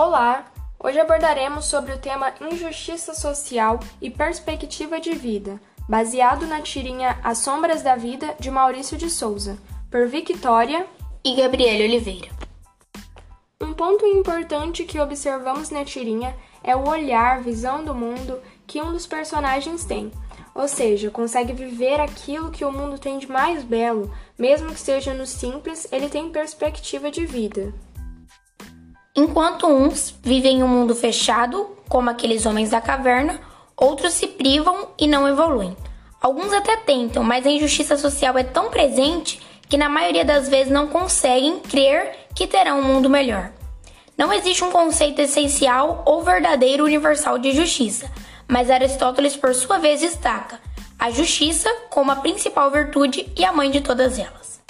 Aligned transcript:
Olá! 0.00 0.44
Hoje 0.78 1.00
abordaremos 1.00 1.64
sobre 1.64 1.92
o 1.92 1.98
tema 1.98 2.32
Injustiça 2.40 3.14
Social 3.14 3.80
e 4.00 4.08
Perspectiva 4.08 5.00
de 5.00 5.10
Vida, 5.10 5.60
baseado 5.88 6.46
na 6.46 6.62
tirinha 6.62 7.18
As 7.24 7.38
Sombras 7.38 7.82
da 7.82 7.96
Vida 7.96 8.32
de 8.38 8.48
Maurício 8.48 8.96
de 8.96 9.10
Souza, 9.10 9.58
por 9.90 10.06
Victoria 10.06 10.86
e 11.24 11.34
Gabriele 11.34 11.82
Oliveira. 11.82 12.28
Um 13.60 13.72
ponto 13.72 14.06
importante 14.06 14.84
que 14.84 15.00
observamos 15.00 15.70
na 15.70 15.84
tirinha 15.84 16.32
é 16.62 16.76
o 16.76 16.88
olhar, 16.88 17.42
visão 17.42 17.84
do 17.84 17.92
mundo 17.92 18.40
que 18.68 18.80
um 18.80 18.92
dos 18.92 19.04
personagens 19.04 19.84
tem, 19.84 20.12
ou 20.54 20.68
seja, 20.68 21.10
consegue 21.10 21.52
viver 21.52 22.00
aquilo 22.00 22.52
que 22.52 22.64
o 22.64 22.70
mundo 22.70 23.00
tem 23.00 23.18
de 23.18 23.28
mais 23.28 23.64
belo, 23.64 24.14
mesmo 24.38 24.68
que 24.68 24.78
seja 24.78 25.12
no 25.12 25.26
simples, 25.26 25.88
ele 25.90 26.08
tem 26.08 26.30
perspectiva 26.30 27.10
de 27.10 27.26
vida. 27.26 27.74
Enquanto 29.18 29.66
uns 29.66 30.14
vivem 30.22 30.58
em 30.58 30.62
um 30.62 30.68
mundo 30.68 30.94
fechado, 30.94 31.76
como 31.88 32.08
aqueles 32.08 32.46
homens 32.46 32.70
da 32.70 32.80
caverna, 32.80 33.40
outros 33.76 34.12
se 34.12 34.28
privam 34.28 34.90
e 34.96 35.08
não 35.08 35.26
evoluem. 35.26 35.76
Alguns 36.22 36.52
até 36.52 36.76
tentam, 36.76 37.24
mas 37.24 37.44
a 37.44 37.50
injustiça 37.50 37.96
social 37.96 38.38
é 38.38 38.44
tão 38.44 38.70
presente 38.70 39.42
que 39.68 39.76
na 39.76 39.88
maioria 39.88 40.24
das 40.24 40.48
vezes 40.48 40.72
não 40.72 40.86
conseguem 40.86 41.58
crer 41.58 42.28
que 42.32 42.46
terão 42.46 42.78
um 42.78 42.84
mundo 42.84 43.10
melhor. 43.10 43.50
Não 44.16 44.32
existe 44.32 44.62
um 44.62 44.70
conceito 44.70 45.20
essencial 45.20 46.04
ou 46.06 46.22
verdadeiro 46.22 46.84
universal 46.84 47.40
de 47.40 47.50
justiça, 47.50 48.08
mas 48.46 48.70
Aristóteles, 48.70 49.36
por 49.36 49.52
sua 49.52 49.78
vez, 49.78 50.00
destaca 50.00 50.60
a 50.96 51.10
justiça 51.10 51.68
como 51.90 52.12
a 52.12 52.16
principal 52.16 52.70
virtude 52.70 53.28
e 53.36 53.44
a 53.44 53.52
mãe 53.52 53.68
de 53.68 53.80
todas 53.80 54.16
elas. 54.16 54.60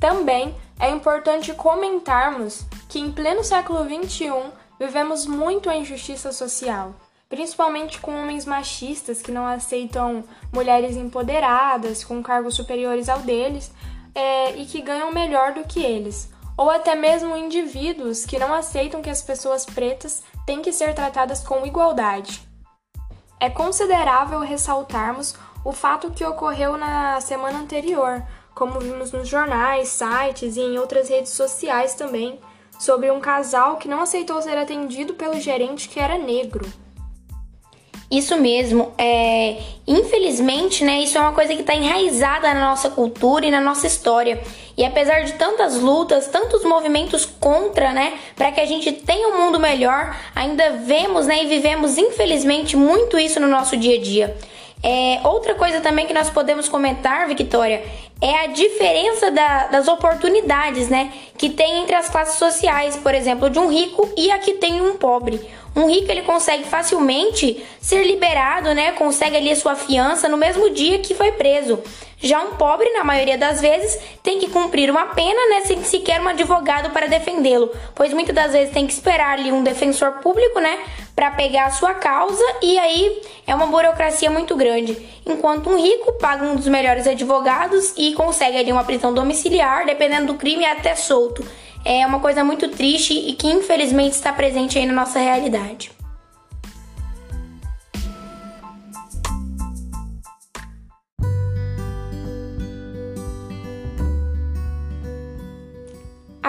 Também 0.00 0.52
é 0.80 0.88
importante 0.88 1.52
comentarmos 1.52 2.64
que 2.88 2.98
em 2.98 3.12
pleno 3.12 3.44
século 3.44 3.84
XXI 3.84 4.32
vivemos 4.78 5.26
muito 5.26 5.68
a 5.68 5.76
injustiça 5.76 6.32
social, 6.32 6.94
principalmente 7.28 8.00
com 8.00 8.18
homens 8.18 8.46
machistas 8.46 9.20
que 9.20 9.30
não 9.30 9.46
aceitam 9.46 10.24
mulheres 10.50 10.96
empoderadas, 10.96 12.02
com 12.02 12.22
cargos 12.22 12.54
superiores 12.54 13.10
ao 13.10 13.18
deles 13.18 13.70
é, 14.14 14.56
e 14.56 14.64
que 14.64 14.80
ganham 14.80 15.12
melhor 15.12 15.52
do 15.52 15.64
que 15.64 15.82
eles, 15.82 16.30
ou 16.56 16.70
até 16.70 16.94
mesmo 16.94 17.36
indivíduos 17.36 18.24
que 18.24 18.38
não 18.38 18.54
aceitam 18.54 19.02
que 19.02 19.10
as 19.10 19.20
pessoas 19.20 19.66
pretas 19.66 20.22
têm 20.46 20.62
que 20.62 20.72
ser 20.72 20.94
tratadas 20.94 21.42
com 21.46 21.66
igualdade. 21.66 22.40
É 23.38 23.50
considerável 23.50 24.40
ressaltarmos 24.40 25.34
o 25.62 25.72
fato 25.72 26.10
que 26.10 26.24
ocorreu 26.24 26.78
na 26.78 27.20
semana 27.20 27.58
anterior, 27.58 28.22
como 28.60 28.78
vimos 28.78 29.10
nos 29.10 29.26
jornais, 29.26 29.88
sites 29.88 30.58
e 30.58 30.60
em 30.60 30.78
outras 30.78 31.08
redes 31.08 31.32
sociais 31.32 31.94
também, 31.94 32.38
sobre 32.78 33.10
um 33.10 33.18
casal 33.18 33.78
que 33.78 33.88
não 33.88 34.02
aceitou 34.02 34.42
ser 34.42 34.58
atendido 34.58 35.14
pelo 35.14 35.40
gerente 35.40 35.88
que 35.88 35.98
era 35.98 36.18
negro. 36.18 36.70
Isso 38.10 38.36
mesmo, 38.36 38.92
é, 38.98 39.56
infelizmente, 39.86 40.84
né, 40.84 41.00
isso 41.00 41.16
é 41.16 41.22
uma 41.22 41.32
coisa 41.32 41.54
que 41.54 41.62
está 41.62 41.74
enraizada 41.74 42.52
na 42.52 42.68
nossa 42.68 42.90
cultura 42.90 43.46
e 43.46 43.50
na 43.50 43.62
nossa 43.62 43.86
história. 43.86 44.42
E 44.76 44.84
apesar 44.84 45.20
de 45.20 45.32
tantas 45.34 45.80
lutas, 45.80 46.26
tantos 46.26 46.62
movimentos 46.62 47.24
contra, 47.24 47.94
né, 47.94 48.18
para 48.36 48.52
que 48.52 48.60
a 48.60 48.66
gente 48.66 48.92
tenha 48.92 49.28
um 49.28 49.38
mundo 49.38 49.58
melhor, 49.58 50.14
ainda 50.34 50.72
vemos, 50.72 51.26
né, 51.26 51.44
e 51.44 51.46
vivemos 51.46 51.96
infelizmente 51.96 52.76
muito 52.76 53.18
isso 53.18 53.40
no 53.40 53.46
nosso 53.46 53.74
dia 53.74 53.96
a 53.96 54.02
dia. 54.02 54.36
É, 54.82 55.20
outra 55.24 55.54
coisa 55.54 55.80
também 55.80 56.06
que 56.06 56.14
nós 56.14 56.30
podemos 56.30 56.68
comentar, 56.68 57.28
Victoria, 57.28 57.84
é 58.20 58.44
a 58.44 58.46
diferença 58.48 59.30
da, 59.30 59.66
das 59.68 59.88
oportunidades, 59.88 60.88
né, 60.88 61.12
que 61.38 61.48
tem 61.48 61.82
entre 61.82 61.94
as 61.94 62.08
classes 62.08 62.38
sociais, 62.38 62.96
por 62.96 63.14
exemplo, 63.14 63.48
de 63.48 63.58
um 63.58 63.68
rico 63.68 64.08
e 64.16 64.30
a 64.30 64.38
que 64.38 64.54
tem 64.54 64.80
um 64.80 64.96
pobre. 64.96 65.40
Um 65.74 65.86
rico 65.86 66.10
ele 66.10 66.22
consegue 66.22 66.64
facilmente 66.64 67.64
ser 67.80 68.04
liberado, 68.04 68.74
né, 68.74 68.92
consegue 68.92 69.36
ali 69.36 69.50
a 69.50 69.56
sua 69.56 69.74
fiança 69.74 70.28
no 70.28 70.36
mesmo 70.36 70.70
dia 70.70 70.98
que 70.98 71.14
foi 71.14 71.32
preso. 71.32 71.78
Já 72.22 72.42
um 72.42 72.56
pobre, 72.56 72.90
na 72.90 73.02
maioria 73.02 73.38
das 73.38 73.62
vezes, 73.62 73.98
tem 74.22 74.38
que 74.38 74.50
cumprir 74.50 74.90
uma 74.90 75.06
pena, 75.06 75.48
né, 75.48 75.62
sem 75.64 75.82
sequer 75.82 76.20
um 76.20 76.28
advogado 76.28 76.90
para 76.90 77.06
defendê-lo, 77.06 77.70
pois 77.94 78.12
muitas 78.12 78.34
das 78.34 78.52
vezes 78.52 78.74
tem 78.74 78.86
que 78.86 78.92
esperar 78.92 79.38
ali 79.38 79.50
um 79.50 79.62
defensor 79.62 80.12
público, 80.20 80.60
né, 80.60 80.78
para 81.16 81.30
pegar 81.30 81.66
a 81.66 81.70
sua 81.70 81.94
causa 81.94 82.44
e 82.62 82.78
aí 82.78 83.22
é 83.46 83.54
uma 83.54 83.66
burocracia 83.66 84.30
muito 84.30 84.54
grande. 84.54 84.96
Enquanto 85.26 85.70
um 85.70 85.78
rico 85.78 86.12
paga 86.14 86.44
um 86.44 86.56
dos 86.56 86.68
melhores 86.68 87.06
advogados 87.06 87.94
e 87.96 88.12
consegue 88.12 88.58
ali 88.58 88.70
uma 88.70 88.84
prisão 88.84 89.14
domiciliar, 89.14 89.86
dependendo 89.86 90.32
do 90.32 90.34
crime, 90.34 90.64
até 90.64 90.94
solto. 90.94 91.44
É 91.84 92.06
uma 92.06 92.20
coisa 92.20 92.44
muito 92.44 92.68
triste 92.68 93.14
e 93.14 93.32
que 93.32 93.48
infelizmente 93.48 94.12
está 94.12 94.32
presente 94.32 94.78
aí 94.78 94.84
na 94.84 94.92
nossa 94.92 95.18
realidade. 95.18 95.99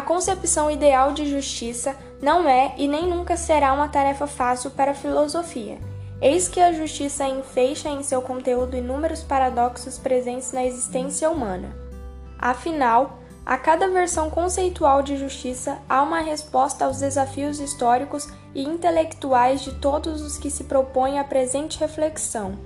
A 0.00 0.02
concepção 0.02 0.70
ideal 0.70 1.12
de 1.12 1.26
justiça 1.26 1.94
não 2.22 2.48
é 2.48 2.72
e 2.78 2.88
nem 2.88 3.06
nunca 3.06 3.36
será 3.36 3.70
uma 3.74 3.86
tarefa 3.86 4.26
fácil 4.26 4.70
para 4.70 4.92
a 4.92 4.94
filosofia. 4.94 5.76
Eis 6.22 6.48
que 6.48 6.58
a 6.58 6.72
justiça 6.72 7.28
enfeixa 7.28 7.90
em 7.90 8.02
seu 8.02 8.22
conteúdo 8.22 8.74
inúmeros 8.74 9.22
paradoxos 9.22 9.98
presentes 9.98 10.52
na 10.52 10.64
existência 10.64 11.28
humana. 11.28 11.76
Afinal, 12.38 13.18
a 13.44 13.58
cada 13.58 13.90
versão 13.90 14.30
conceitual 14.30 15.02
de 15.02 15.18
justiça 15.18 15.76
há 15.86 16.02
uma 16.02 16.20
resposta 16.20 16.86
aos 16.86 17.00
desafios 17.00 17.60
históricos 17.60 18.26
e 18.54 18.62
intelectuais 18.62 19.60
de 19.60 19.74
todos 19.80 20.22
os 20.22 20.38
que 20.38 20.50
se 20.50 20.64
propõem 20.64 21.18
a 21.18 21.24
presente 21.24 21.78
reflexão. 21.78 22.58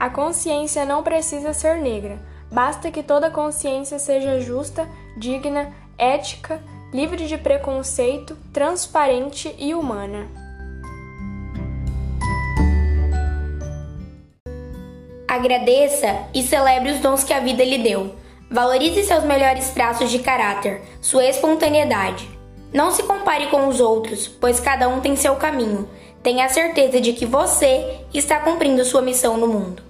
A 0.00 0.10
consciência 0.10 0.84
não 0.84 1.04
precisa 1.04 1.52
ser 1.52 1.76
negra, 1.76 2.18
basta 2.50 2.90
que 2.90 3.04
toda 3.04 3.30
consciência 3.30 4.00
seja 4.00 4.40
justa, 4.40 4.88
digna, 5.16 5.72
ética, 5.98 6.62
livre 6.92 7.26
de 7.26 7.36
preconceito, 7.36 8.36
transparente 8.52 9.54
e 9.58 9.74
humana. 9.74 10.26
Agradeça 15.28 16.28
e 16.32 16.42
celebre 16.42 16.92
os 16.92 17.00
dons 17.00 17.24
que 17.24 17.32
a 17.32 17.40
vida 17.40 17.64
lhe 17.64 17.78
deu. 17.78 18.14
Valorize 18.50 19.02
seus 19.04 19.24
melhores 19.24 19.70
traços 19.70 20.10
de 20.10 20.20
caráter, 20.20 20.80
sua 21.00 21.26
espontaneidade. 21.26 22.28
Não 22.72 22.90
se 22.90 23.02
compare 23.02 23.48
com 23.48 23.68
os 23.68 23.80
outros, 23.80 24.28
pois 24.28 24.60
cada 24.60 24.88
um 24.88 25.00
tem 25.00 25.16
seu 25.16 25.36
caminho. 25.36 25.88
Tenha 26.22 26.46
a 26.46 26.48
certeza 26.48 27.00
de 27.00 27.12
que 27.12 27.26
você 27.26 28.00
está 28.14 28.40
cumprindo 28.40 28.84
sua 28.84 29.02
missão 29.02 29.36
no 29.36 29.46
mundo. 29.46 29.82